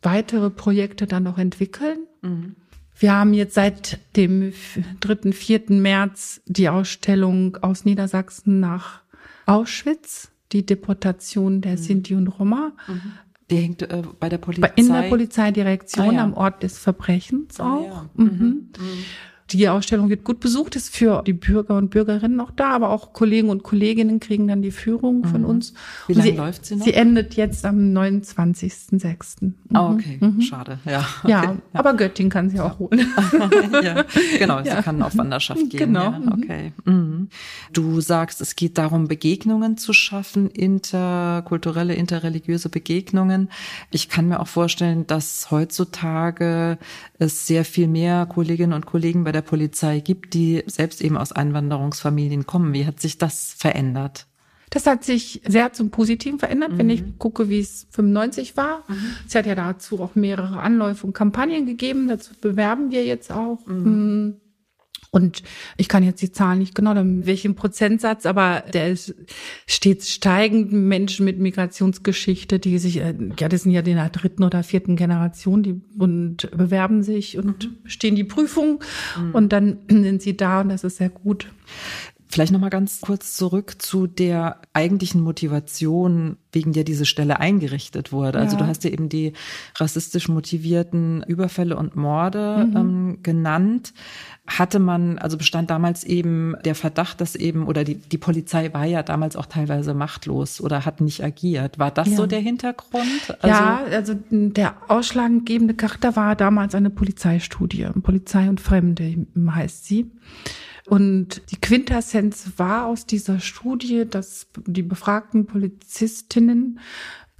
[0.02, 2.00] weitere Projekte dann noch entwickeln.
[2.22, 2.56] Mhm.
[2.98, 4.52] Wir haben jetzt seit dem
[5.00, 5.64] 3., 4.
[5.70, 9.02] März die Ausstellung aus Niedersachsen nach
[9.46, 11.78] Auschwitz, die Deportation der mhm.
[11.78, 12.74] Sinti und Roma.
[12.88, 13.02] Mhm.
[13.50, 14.72] Die hängt äh, bei der Polizei.
[14.76, 16.24] In der Polizeidirektion ah, ja.
[16.24, 17.88] am Ort des Verbrechens ah, auch.
[17.88, 18.10] Ja.
[18.16, 18.70] Mhm.
[19.54, 19.58] Mhm.
[19.58, 19.60] mhm.
[19.60, 23.14] Die Ausstellung wird gut besucht, ist für die Bürger und Bürgerinnen auch da, aber auch
[23.14, 25.48] Kollegen und Kolleginnen kriegen dann die Führung von mhm.
[25.48, 25.74] uns.
[26.08, 26.86] Wie lange läuft sie noch?
[26.86, 29.38] Sie endet jetzt am 29.06.
[29.42, 29.54] Mhm.
[29.74, 30.18] Ah, okay.
[30.20, 30.42] Mhm.
[30.42, 30.80] Schade.
[30.86, 31.32] Ja, okay.
[31.32, 33.08] ja, aber Göttingen kann sie auch holen.
[33.84, 34.06] ja,
[34.38, 35.80] genau, sie kann auf Wanderschaft gehen.
[35.80, 36.12] Genau.
[36.12, 36.74] Ja, okay.
[36.86, 37.30] Mhm.
[37.74, 43.50] Du sagst, es geht darum, Begegnungen zu schaffen, interkulturelle, interreligiöse Begegnungen.
[43.92, 46.78] Ich kann mir auch vorstellen, dass heutzutage
[47.18, 51.32] es sehr viel mehr Kolleginnen und Kollegen bei der Polizei gibt, die selbst eben aus
[51.32, 52.74] Einwanderungsfamilien kommen.
[52.74, 54.28] Wie hat sich das verändert?
[54.70, 56.78] Das hat sich sehr zum Positiven verändert, mhm.
[56.78, 57.18] wenn ich mhm.
[57.18, 58.84] gucke, wie es 95 war.
[58.88, 58.96] Mhm.
[59.28, 62.08] Es hat ja dazu auch mehrere Anläufe und Kampagnen gegeben.
[62.08, 63.66] Dazu bewerben wir jetzt auch.
[63.66, 64.36] Mhm.
[65.12, 65.42] Und
[65.78, 69.16] ich kann jetzt die Zahlen nicht genau, welchen Prozentsatz, aber der ist
[69.66, 70.72] stets steigend.
[70.72, 74.96] Menschen mit Migrationsgeschichte, die sich, äh, ja, das sind ja in der dritten oder vierten
[74.96, 77.78] Generation, die und bewerben sich und mhm.
[77.86, 78.84] stehen die Prüfung
[79.20, 79.32] mhm.
[79.34, 81.48] und dann sind sie da und das ist sehr gut.
[82.32, 88.12] Vielleicht noch mal ganz kurz zurück zu der eigentlichen Motivation, wegen der diese Stelle eingerichtet
[88.12, 88.40] wurde.
[88.40, 88.64] Also ja.
[88.64, 89.34] du hast ja eben die
[89.76, 92.78] rassistisch motivierten Überfälle und Morde mhm.
[92.78, 93.94] ähm, genannt.
[94.48, 98.86] Hatte man, also bestand damals eben der Verdacht, dass eben, oder die, die Polizei war
[98.86, 101.78] ja damals auch teilweise machtlos oder hat nicht agiert.
[101.78, 102.16] War das ja.
[102.16, 103.06] so der Hintergrund?
[103.42, 107.86] Also ja, also der ausschlaggebende Charakter war damals eine Polizeistudie.
[108.02, 110.10] Polizei und Fremde heißt sie.
[110.90, 115.46] Und die Quintessenz war aus dieser Studie, dass die befragten
[116.40, 116.80] Polizistinnen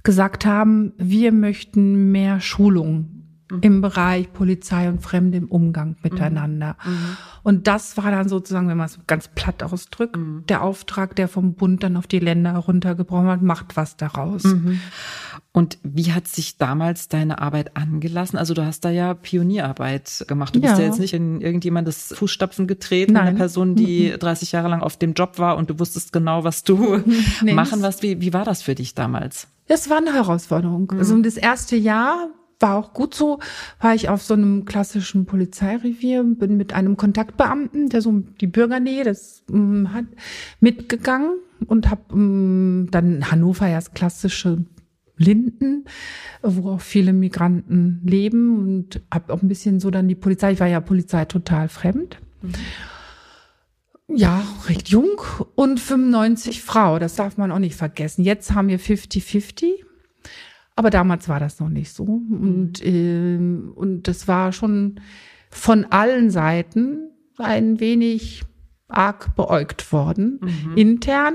[0.02, 3.19] gesagt haben, wir möchten mehr Schulung.
[3.60, 6.76] Im Bereich Polizei und Fremde im Umgang miteinander.
[6.84, 6.92] Mhm.
[6.92, 7.16] mhm.
[7.42, 10.44] Und das war dann sozusagen, wenn man es ganz platt ausdrückt, mhm.
[10.48, 14.44] der Auftrag, der vom Bund dann auf die Länder heruntergebrochen hat, macht was daraus.
[14.44, 14.80] Mhm.
[15.52, 18.38] Und wie hat sich damals deine Arbeit angelassen?
[18.38, 20.54] Also du hast da ja Pionierarbeit gemacht.
[20.54, 23.28] Du bist ja, ja jetzt nicht in irgendjemandes Fußstapfen getreten, Nein.
[23.28, 26.62] eine Person, die 30 Jahre lang auf dem Job war und du wusstest genau, was
[26.62, 27.02] du
[27.42, 28.02] nee, machen wirst.
[28.02, 29.48] Wie, wie war das für dich damals?
[29.66, 30.90] Das war eine Herausforderung.
[30.92, 30.98] Mhm.
[30.98, 32.28] Also das erste Jahr
[32.60, 33.40] war auch gut so,
[33.80, 39.04] war ich auf so einem klassischen Polizeirevier, bin mit einem Kontaktbeamten, der so die Bürgernähe
[39.04, 40.04] das um, hat,
[40.60, 44.64] mitgegangen und habe um, dann Hannover ja das klassische
[45.16, 45.84] Linden,
[46.42, 50.60] wo auch viele Migranten leben und habe auch ein bisschen so dann die Polizei, ich
[50.60, 52.18] war ja Polizei total fremd.
[52.42, 52.52] Mhm.
[54.12, 55.20] Ja, recht jung
[55.54, 58.24] und 95 Frau, das darf man auch nicht vergessen.
[58.24, 59.84] Jetzt haben wir 50-50
[60.76, 62.04] aber damals war das noch nicht so.
[62.04, 65.00] Und, äh, und das war schon
[65.50, 68.42] von allen Seiten ein wenig
[68.88, 70.40] arg beäugt worden.
[70.42, 70.76] Mhm.
[70.76, 71.34] Intern,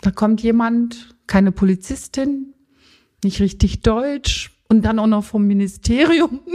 [0.00, 2.54] da kommt jemand, keine Polizistin,
[3.22, 6.40] nicht richtig Deutsch und dann auch noch vom Ministerium.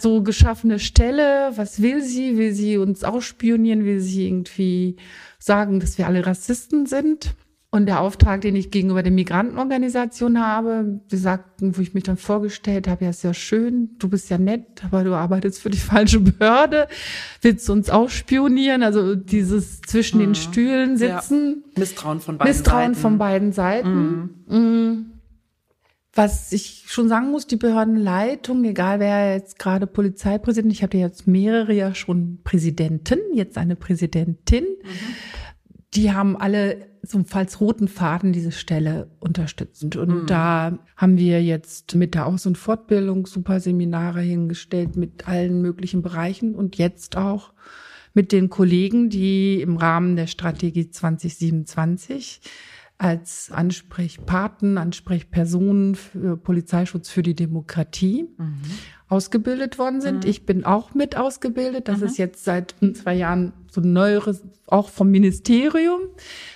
[0.00, 2.38] So geschaffene Stelle, was will sie?
[2.38, 3.84] Will sie uns ausspionieren?
[3.84, 4.96] Will sie irgendwie
[5.38, 7.34] sagen, dass wir alle Rassisten sind?
[7.72, 12.16] Und der Auftrag, den ich gegenüber der Migrantenorganisation habe, die sagten, wo ich mich dann
[12.16, 15.78] vorgestellt habe, ja, ist ja schön, du bist ja nett, aber du arbeitest für die
[15.78, 16.88] falsche Behörde,
[17.42, 18.82] willst du uns ausspionieren?
[18.82, 20.24] Also dieses zwischen mhm.
[20.24, 21.62] den Stühlen sitzen.
[21.76, 21.80] Ja.
[21.80, 22.94] Misstrauen von beiden Misstrauen Seiten.
[22.96, 24.32] von beiden Seiten.
[24.48, 24.58] Mhm.
[24.58, 25.06] Mhm.
[26.12, 31.06] Was ich schon sagen muss, die Behördenleitung, egal wer jetzt gerade Polizeipräsident, ich habe ja
[31.06, 34.88] jetzt mehrere ja schon Präsidenten, jetzt eine Präsidentin, mhm.
[35.94, 39.96] die haben alle so falls roten Faden diese Stelle unterstützend.
[39.96, 40.26] Und mhm.
[40.26, 46.02] da haben wir jetzt mit der Aus- und Fortbildung super Seminare hingestellt mit allen möglichen
[46.02, 47.52] Bereichen und jetzt auch
[48.12, 52.40] mit den Kollegen, die im Rahmen der Strategie 2027
[53.00, 58.60] als Ansprechpaten, Ansprechpersonen für Polizeischutz für die Demokratie mhm.
[59.08, 60.24] ausgebildet worden sind.
[60.24, 60.30] Mhm.
[60.30, 61.88] Ich bin auch mit ausgebildet.
[61.88, 62.06] Das mhm.
[62.06, 66.00] ist jetzt seit zwei Jahren so neueres, auch vom Ministerium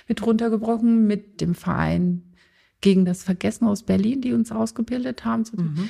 [0.07, 2.21] mit runtergebrochen, mit dem Verein
[2.79, 5.45] gegen das Vergessen aus Berlin, die uns ausgebildet haben.
[5.51, 5.89] Mhm.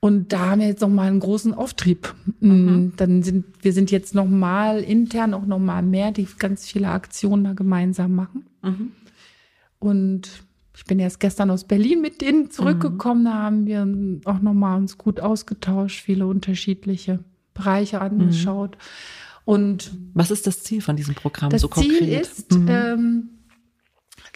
[0.00, 2.12] Und da haben wir jetzt noch mal einen großen Auftrieb.
[2.40, 2.94] Mhm.
[2.96, 6.88] Dann sind wir sind jetzt noch mal intern auch noch mal mehr, die ganz viele
[6.88, 8.46] Aktionen da gemeinsam machen.
[8.64, 8.90] Mhm.
[9.78, 10.42] Und
[10.76, 13.22] ich bin erst gestern aus Berlin mit denen zurückgekommen.
[13.22, 13.26] Mhm.
[13.26, 17.20] Da haben wir auch nochmal uns gut ausgetauscht, viele unterschiedliche
[17.54, 18.76] Bereiche angeschaut.
[18.76, 18.82] Mhm.
[19.46, 21.98] Und was ist das Ziel von diesem Programm das so konkret?
[21.98, 22.68] Ziel ist, mhm.
[22.68, 23.28] ähm,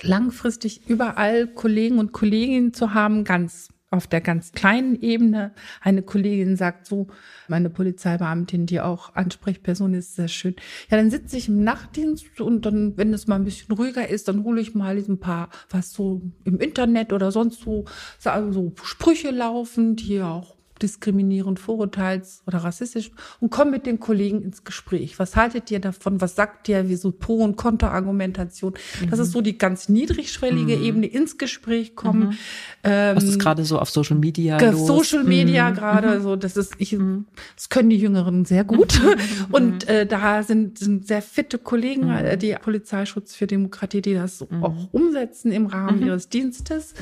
[0.02, 5.52] langfristig überall Kollegen und Kolleginnen zu haben, ganz auf der ganz kleinen Ebene.
[5.80, 7.08] Eine Kollegin sagt so,
[7.48, 10.54] meine Polizeibeamtin, die auch Ansprechperson ist, sehr schön.
[10.90, 14.28] Ja, dann sitze ich im Nachtdienst und dann, wenn es mal ein bisschen ruhiger ist,
[14.28, 17.84] dann hole ich mal ein paar, was so im Internet oder sonst so,
[18.18, 24.64] so Sprüche laufen, die auch diskriminierend, vorurteils oder rassistisch und komm mit den Kollegen ins
[24.64, 25.18] Gespräch.
[25.18, 26.20] Was haltet ihr davon?
[26.20, 26.88] Was sagt ihr?
[26.88, 28.74] Wie so Pro- und Konterargumentation?
[29.00, 29.10] Mhm.
[29.10, 30.84] Das ist so die ganz niedrigschwellige mhm.
[30.84, 32.28] Ebene ins Gespräch kommen.
[32.28, 32.38] Mhm.
[32.84, 34.86] Ähm, Was ist gerade so auf Social Media los?
[34.86, 35.74] Social Media mhm.
[35.74, 36.22] gerade, mhm.
[36.22, 37.26] so das ist ich, mhm.
[37.56, 39.00] das können die Jüngeren sehr gut
[39.52, 44.42] und äh, da sind, sind sehr fitte Kollegen, äh, die Polizeischutz für Demokratie, die das
[44.60, 46.94] auch umsetzen im Rahmen ihres Dienstes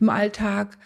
[0.00, 0.78] im Alltag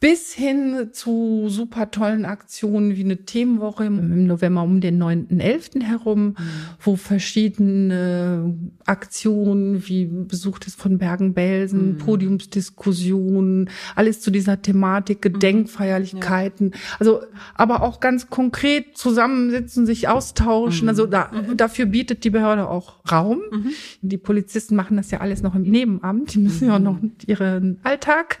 [0.00, 5.82] bis hin zu super tollen Aktionen wie eine Themenwoche im November um den 9.11.
[5.82, 6.36] herum, mhm.
[6.80, 8.56] wo verschiedene
[8.86, 11.98] Aktionen wie Besuch des von Bergen-Belsen, mhm.
[11.98, 15.32] Podiumsdiskussionen, alles zu dieser Thematik, mhm.
[15.32, 16.78] Gedenkfeierlichkeiten, ja.
[17.00, 17.20] also
[17.54, 20.84] aber auch ganz konkret zusammensitzen, sich austauschen.
[20.84, 20.90] Mhm.
[20.90, 21.56] Also da, mhm.
[21.56, 23.40] dafür bietet die Behörde auch Raum.
[23.50, 23.70] Mhm.
[24.02, 27.80] Die Polizisten machen das ja alles noch im Nebenamt, die müssen ja auch noch ihren
[27.82, 28.38] Alltag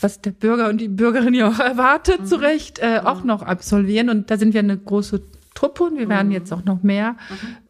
[0.00, 2.26] was der Bürger und die Bürgerin ja auch erwartet, mhm.
[2.26, 4.10] zu Recht, äh, auch noch absolvieren.
[4.10, 5.22] Und da sind wir eine große
[5.54, 7.16] Truppe und wir werden jetzt auch noch mehr,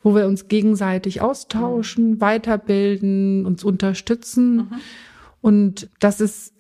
[0.02, 4.72] wo wir uns gegenseitig austauschen, weiterbilden, uns unterstützen.
[5.42, 6.54] Und das ist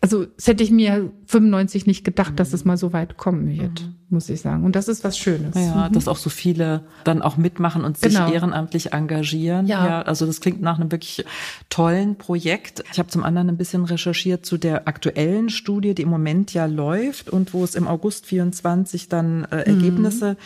[0.00, 3.82] also das hätte ich mir 95 nicht gedacht, dass es mal so weit kommen wird,
[3.82, 3.94] mhm.
[4.10, 4.64] Muss ich sagen.
[4.64, 5.54] Und das ist was Schönes.
[5.54, 5.92] Ja, mhm.
[5.92, 8.32] dass auch so viele dann auch mitmachen und sich genau.
[8.32, 9.66] ehrenamtlich engagieren.
[9.66, 9.86] Ja.
[9.86, 10.02] ja.
[10.02, 11.24] Also das klingt nach einem wirklich
[11.68, 12.82] tollen Projekt.
[12.92, 16.66] Ich habe zum anderen ein bisschen recherchiert zu der aktuellen Studie, die im Moment ja
[16.66, 19.76] läuft und wo es im August 24 dann äh, mhm.
[19.76, 20.36] Ergebnisse mhm.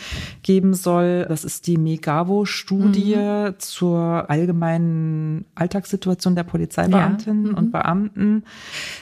[0.43, 1.25] geben soll.
[1.29, 3.55] Das ist die Megavo-Studie mhm.
[3.59, 7.53] zur allgemeinen Alltagssituation der Polizeibeamtinnen ja.
[7.57, 7.71] und mhm.
[7.71, 8.43] Beamten.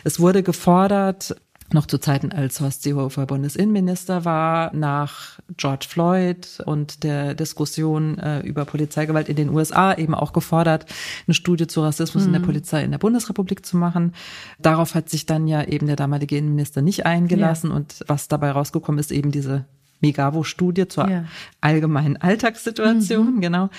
[0.03, 1.35] Es wurde gefordert,
[1.73, 8.41] noch zu Zeiten, als Horst Seehofer Bundesinnenminister war, nach George Floyd und der Diskussion äh,
[8.41, 10.85] über Polizeigewalt in den USA eben auch gefordert,
[11.27, 12.27] eine Studie zu Rassismus mhm.
[12.27, 12.45] in der mhm.
[12.45, 14.13] Polizei in der Bundesrepublik zu machen.
[14.59, 17.75] Darauf hat sich dann ja eben der damalige Innenminister nicht eingelassen ja.
[17.75, 19.65] und was dabei rausgekommen ist, eben diese
[20.01, 21.25] Megavo-Studie zur ja.
[21.61, 23.41] allgemeinen Alltagssituation, mhm.
[23.41, 23.69] genau.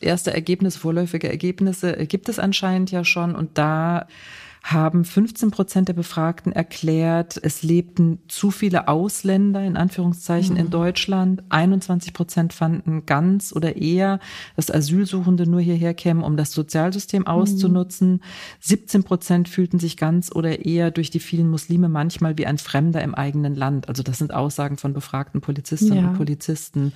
[0.00, 4.06] Erste Ergebnisse, vorläufige Ergebnisse gibt es anscheinend ja schon und da
[4.64, 10.60] haben 15 Prozent der Befragten erklärt, es lebten zu viele Ausländer in Anführungszeichen mhm.
[10.60, 11.44] in Deutschland.
[11.50, 14.20] 21 Prozent fanden ganz oder eher,
[14.56, 17.26] dass Asylsuchende nur hierher kämen, um das Sozialsystem mhm.
[17.26, 18.12] auszunutzen.
[18.12, 18.20] Mhm.
[18.60, 23.02] 17 Prozent fühlten sich ganz oder eher durch die vielen Muslime manchmal wie ein Fremder
[23.02, 23.90] im eigenen Land.
[23.90, 26.08] Also das sind Aussagen von befragten Polizistinnen ja.
[26.08, 26.94] und Polizisten.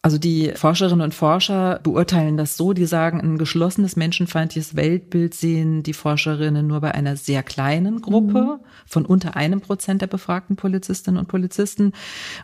[0.00, 5.82] Also die Forscherinnen und Forscher beurteilen das so, die sagen, ein geschlossenes menschenfeindliches Weltbild sehen
[5.82, 8.66] die Forscherinnen nur bei einer sehr kleinen Gruppe mhm.
[8.86, 11.94] von unter einem Prozent der befragten Polizistinnen und Polizisten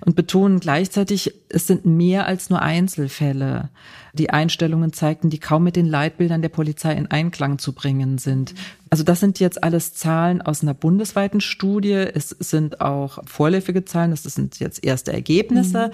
[0.05, 3.71] und betonen gleichzeitig, es sind mehr als nur Einzelfälle.
[4.14, 8.55] Die Einstellungen zeigten, die kaum mit den Leitbildern der Polizei in Einklang zu bringen sind.
[8.90, 11.93] Also das sind jetzt alles Zahlen aus einer bundesweiten Studie.
[11.93, 15.88] Es sind auch vorläufige Zahlen, das sind jetzt erste Ergebnisse.
[15.88, 15.93] Mhm.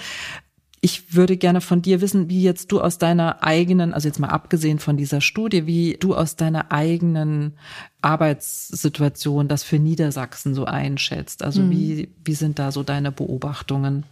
[0.83, 4.29] Ich würde gerne von dir wissen, wie jetzt du aus deiner eigenen, also jetzt mal
[4.29, 7.53] abgesehen von dieser Studie, wie du aus deiner eigenen
[8.01, 11.43] Arbeitssituation das für Niedersachsen so einschätzt.
[11.43, 11.71] Also mhm.
[11.71, 14.05] wie, wie sind da so deine Beobachtungen?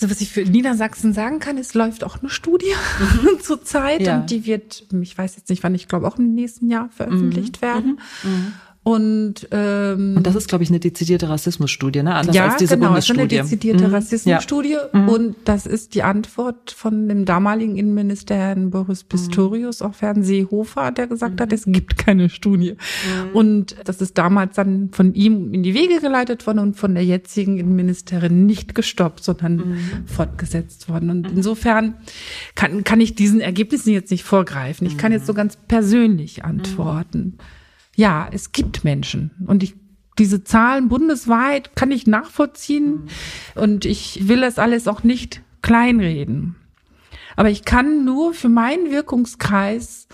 [0.00, 3.40] Also was ich für Niedersachsen sagen kann, es läuft auch eine Studie mhm.
[3.42, 4.20] zurzeit ja.
[4.20, 7.60] und die wird, ich weiß jetzt nicht wann, ich glaube auch im nächsten Jahr veröffentlicht
[7.60, 7.66] mhm.
[7.66, 8.00] werden.
[8.22, 8.52] Mhm.
[8.88, 12.14] Und, ähm, und das ist, glaube ich, eine dezidierte Rassismusstudie, ne?
[12.14, 13.20] Anders ja, als diese genau, Bundesstudie.
[13.20, 13.94] eine dezidierte mhm.
[13.94, 14.76] Rassismusstudie.
[14.94, 15.08] Mhm.
[15.10, 19.08] Und das ist die Antwort von dem damaligen Innenminister Herrn Boris mhm.
[19.10, 19.86] Pistorius mhm.
[19.86, 21.42] auf Herrn Seehofer, der gesagt mhm.
[21.42, 22.76] hat, es gibt keine Studie.
[22.76, 23.36] Mhm.
[23.36, 27.04] Und das ist damals dann von ihm in die Wege geleitet worden und von der
[27.04, 31.10] jetzigen Innenministerin nicht gestoppt, sondern fortgesetzt worden.
[31.10, 31.92] Und insofern
[32.54, 34.86] kann, kann ich diesen Ergebnissen jetzt nicht vorgreifen.
[34.86, 37.36] Ich kann jetzt so ganz persönlich antworten
[37.98, 39.32] ja, es gibt Menschen.
[39.48, 39.74] Und ich,
[40.20, 43.08] diese Zahlen bundesweit kann ich nachvollziehen.
[43.56, 46.54] Und ich will das alles auch nicht kleinreden.
[47.34, 50.06] Aber ich kann nur für meinen Wirkungskreis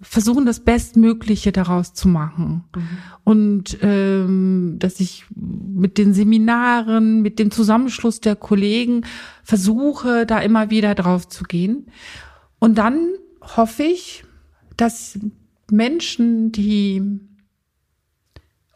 [0.00, 2.62] versuchen, das Bestmögliche daraus zu machen.
[2.76, 2.88] Mhm.
[3.24, 9.04] Und ähm, dass ich mit den Seminaren, mit dem Zusammenschluss der Kollegen
[9.42, 11.86] versuche, da immer wieder drauf zu gehen.
[12.60, 13.08] Und dann
[13.42, 14.22] hoffe ich,
[14.76, 15.18] dass
[15.72, 17.20] Menschen, die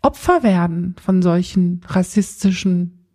[0.02, 3.06] Opfer werden von solchen rassistischen,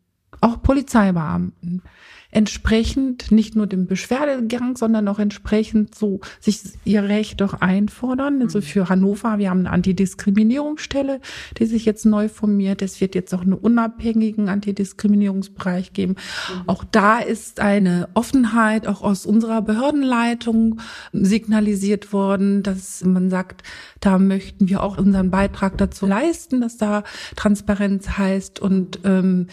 [0.41, 1.83] auch Polizeibeamten,
[2.31, 8.41] entsprechend nicht nur dem Beschwerdegang, sondern auch entsprechend so sich ihr Recht doch einfordern.
[8.41, 8.63] Also mhm.
[8.63, 11.21] für Hannover, wir haben eine Antidiskriminierungsstelle,
[11.57, 12.83] die sich jetzt neu formiert.
[12.83, 16.13] Es wird jetzt auch einen unabhängigen Antidiskriminierungsbereich geben.
[16.13, 16.61] Mhm.
[16.67, 23.63] Auch da ist eine Offenheit auch aus unserer Behördenleitung signalisiert worden, dass man sagt,
[24.01, 27.03] da möchten wir auch unseren Beitrag dazu leisten, dass da
[27.35, 29.47] Transparenz heißt und ähm,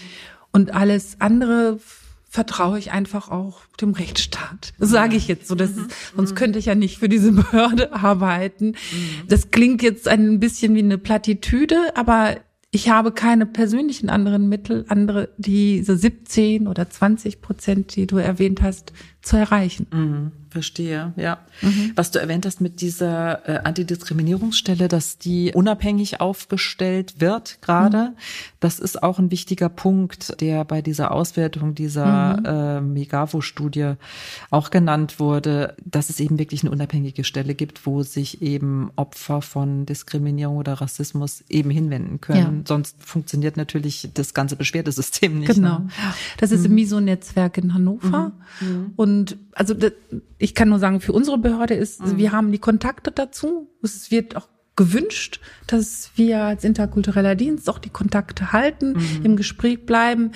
[0.53, 1.79] und alles andere
[2.37, 4.75] vertraue ich einfach auch dem Rechtsstaat.
[4.79, 5.55] Das sage ich jetzt so.
[5.55, 6.17] Das ist, mhm.
[6.17, 6.35] sonst mhm.
[6.35, 8.67] könnte ich ja nicht für diese Behörde arbeiten.
[8.67, 9.27] Mhm.
[9.27, 12.37] Das klingt jetzt ein bisschen wie eine Plattitüde, aber
[12.71, 18.61] ich habe keine persönlichen anderen Mittel, andere diese 17 oder 20 Prozent, die du erwähnt
[18.61, 19.87] hast, zu erreichen.
[20.57, 21.41] Verstehe, ja.
[21.61, 21.93] Mhm.
[21.97, 28.17] Was du erwähnt hast mit dieser äh, Antidiskriminierungsstelle, dass die unabhängig aufgestellt wird gerade, mhm.
[28.59, 32.45] das ist auch ein wichtiger Punkt, der bei dieser Auswertung dieser mhm.
[32.47, 33.97] äh, Megavo-Studie
[34.51, 39.43] auch genannt wurde, dass es eben wirklich eine unabhängige Stelle gibt, wo sich eben Opfer
[39.43, 42.61] von Diskriminierung oder Rassismus eben hinwenden können.
[42.61, 42.65] Ja.
[42.67, 45.55] Sonst funktioniert natürlich das ganze Beschwerdesystem nicht.
[45.55, 45.81] Genau.
[45.81, 45.89] Ne?
[46.39, 46.77] Das ist im mhm.
[46.77, 48.33] MISO-Netzwerk in Hannover.
[48.63, 48.67] Mhm.
[48.67, 48.93] Mhm.
[48.97, 49.75] Und also
[50.39, 52.19] ich kann nur sagen, für unsere Behörde ist, mhm.
[52.19, 53.71] wir haben die Kontakte dazu.
[53.83, 59.25] Es wird auch gewünscht, dass wir als interkultureller Dienst auch die Kontakte halten, mhm.
[59.25, 60.33] im Gespräch bleiben.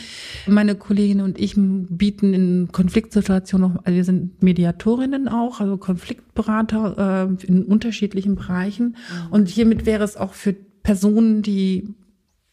[0.46, 7.28] Meine Kollegin und ich bieten in Konfliktsituationen noch, also wir sind Mediatorinnen auch, also Konfliktberater
[7.28, 8.96] äh, in unterschiedlichen Bereichen.
[8.96, 9.32] Mhm.
[9.32, 11.94] Und hiermit wäre es auch für Personen, die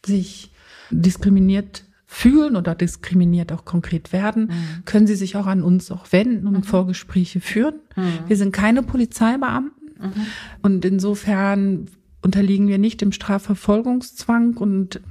[0.05, 0.51] sich
[0.91, 4.85] diskriminiert fühlen oder diskriminiert auch konkret werden, mhm.
[4.85, 6.63] können sie sich auch an uns auch wenden und mhm.
[6.63, 7.75] Vorgespräche führen.
[7.95, 8.19] Mhm.
[8.27, 10.25] Wir sind keine Polizeibeamten mhm.
[10.61, 11.89] und insofern
[12.21, 15.01] unterliegen wir nicht dem Strafverfolgungszwang und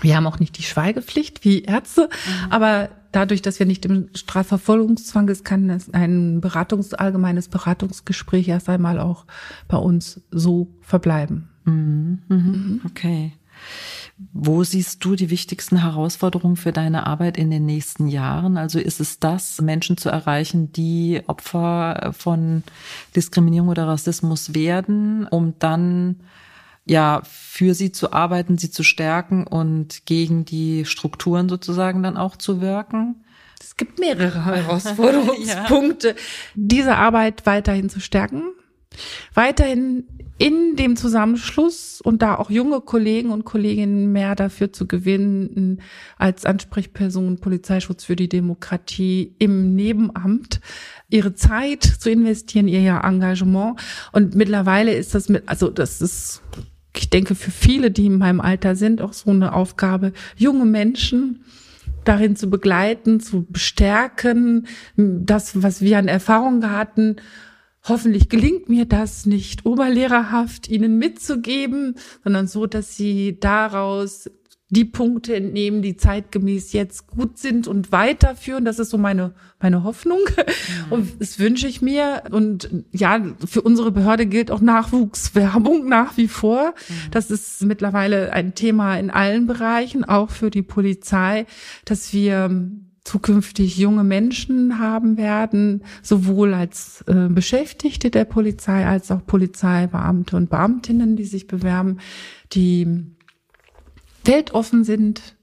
[0.00, 2.52] wir haben auch nicht die Schweigepflicht wie Ärzte, mhm.
[2.52, 8.68] aber dadurch, dass wir nicht im Strafverfolgungszwang ist, kann es ein Beratungs allgemeines Beratungsgespräch erst
[8.68, 9.26] einmal auch
[9.66, 11.48] bei uns so verbleiben.
[11.64, 12.80] Mhm.
[12.86, 13.32] Okay.
[14.32, 18.56] Wo siehst du die wichtigsten Herausforderungen für deine Arbeit in den nächsten Jahren?
[18.56, 22.62] Also ist es das, Menschen zu erreichen, die Opfer von
[23.16, 26.20] Diskriminierung oder Rassismus werden, um dann
[26.84, 32.36] ja für sie zu arbeiten, sie zu stärken und gegen die Strukturen sozusagen dann auch
[32.36, 33.24] zu wirken?
[33.60, 36.14] Es gibt mehrere Herausforderungspunkte, ja.
[36.54, 38.42] diese Arbeit weiterhin zu stärken,
[39.34, 40.04] weiterhin
[40.38, 45.80] in dem Zusammenschluss und da auch junge Kollegen und Kolleginnen mehr dafür zu gewinnen,
[46.18, 50.60] als Ansprechperson Polizeischutz für die Demokratie im Nebenamt
[51.08, 53.78] ihre Zeit zu investieren, ihr Engagement.
[54.10, 56.42] Und mittlerweile ist das mit, also das ist,
[56.96, 61.44] ich denke, für viele, die in meinem Alter sind, auch so eine Aufgabe, junge Menschen
[62.04, 67.16] darin zu begleiten, zu bestärken, das, was wir an Erfahrungen hatten,
[67.84, 74.30] Hoffentlich gelingt mir das nicht oberlehrerhaft ihnen mitzugeben, sondern so, dass sie daraus
[74.72, 78.64] die Punkte entnehmen, die zeitgemäß jetzt gut sind und weiterführen.
[78.64, 80.20] Das ist so meine, meine Hoffnung.
[80.26, 80.92] Mhm.
[80.92, 82.22] Und das wünsche ich mir.
[82.30, 86.72] Und ja, für unsere Behörde gilt auch Nachwuchswerbung nach wie vor.
[86.88, 87.10] Mhm.
[87.10, 91.44] Das ist mittlerweile ein Thema in allen Bereichen, auch für die Polizei,
[91.84, 92.64] dass wir
[93.04, 100.50] zukünftig junge Menschen haben werden, sowohl als äh, Beschäftigte der Polizei als auch Polizeibeamte und
[100.50, 101.98] Beamtinnen, die sich bewerben,
[102.52, 103.06] die
[104.24, 105.36] weltoffen sind,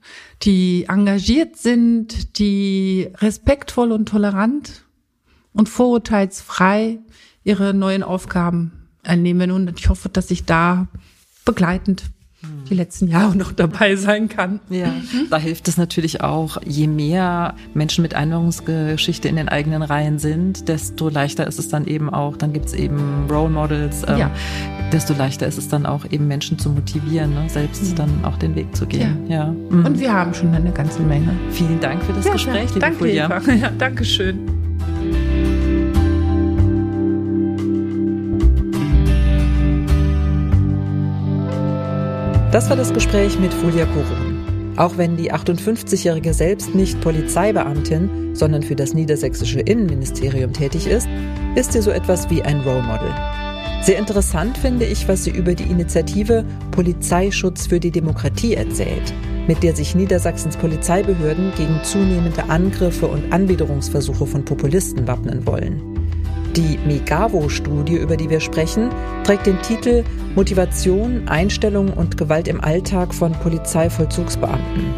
[0.43, 4.85] die engagiert sind, die respektvoll und tolerant
[5.51, 6.99] und vorurteilsfrei
[7.43, 9.51] ihre neuen Aufgaben annehmen.
[9.51, 10.87] Und ich hoffe, dass ich da
[11.43, 12.11] begleitend
[12.69, 14.59] die letzten Jahre noch dabei sein kann.
[14.69, 14.93] Ja,
[15.29, 20.67] da hilft es natürlich auch, je mehr Menschen mit Einwanderungsgeschichte in den eigenen Reihen sind,
[20.69, 24.31] desto leichter ist es dann eben auch, dann gibt es eben Role Models, ähm, ja.
[24.93, 27.95] desto leichter ist es dann auch eben Menschen zu motivieren, ne, selbst mhm.
[27.95, 29.27] dann auch den Weg zu gehen.
[29.27, 29.37] Ja.
[29.37, 29.45] ja.
[29.47, 29.85] Mhm.
[29.85, 31.33] Und wir haben schon eine ganze Menge.
[31.51, 33.25] Vielen Dank für das ja, Gespräch, liebe Danke, Julia.
[33.25, 33.51] Eva.
[33.59, 34.58] Ja, Dankeschön.
[42.51, 44.73] Das war das Gespräch mit Fulia Kurun.
[44.75, 51.07] Auch wenn die 58-Jährige selbst nicht Polizeibeamtin, sondern für das niedersächsische Innenministerium tätig ist,
[51.53, 53.13] ist sie so etwas wie ein Role Model.
[53.83, 59.13] Sehr interessant finde ich, was sie über die Initiative Polizeischutz für die Demokratie erzählt,
[59.47, 65.88] mit der sich Niedersachsens Polizeibehörden gegen zunehmende Angriffe und Anbiederungsversuche von Populisten wappnen wollen.
[66.59, 68.89] Die Megavo-Studie, über die wir sprechen,
[69.23, 70.03] trägt den Titel
[70.35, 74.93] Motivation, Einstellung und Gewalt im Alltag von Polizeivollzugsbeamten.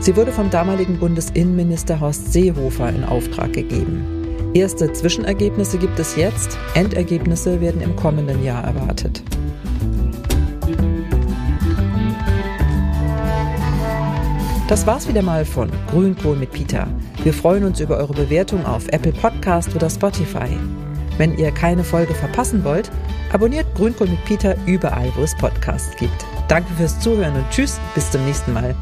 [0.00, 4.04] Sie wurde vom damaligen Bundesinnenminister Horst Seehofer in Auftrag gegeben.
[4.52, 9.22] Erste Zwischenergebnisse gibt es jetzt, Endergebnisse werden im kommenden Jahr erwartet.
[14.68, 16.86] Das war's wieder mal von Grünkohl mit Peter.
[17.24, 20.50] Wir freuen uns über eure Bewertung auf Apple Podcast oder Spotify.
[21.18, 22.90] Wenn ihr keine Folge verpassen wollt,
[23.32, 26.24] abonniert Grünkohl mit Peter überall, wo es Podcasts gibt.
[26.48, 28.74] Danke fürs Zuhören und tschüss, bis zum nächsten Mal.